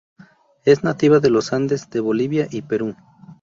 Es 0.65 0.83
nativa 0.83 1.19
de 1.19 1.29
los 1.29 1.53
Andes 1.53 1.91
de 1.91 1.99
Bolivia 1.99 2.47
y 2.49 2.63
Perú. 2.63 2.95